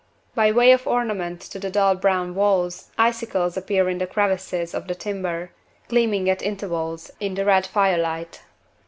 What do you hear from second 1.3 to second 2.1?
to the dull